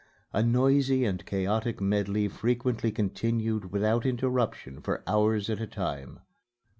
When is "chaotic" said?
1.27-1.79